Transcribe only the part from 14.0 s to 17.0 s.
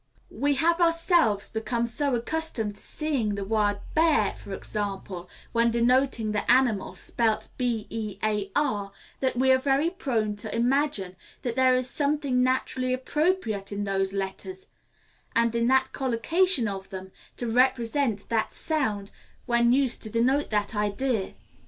letters and in that collocation of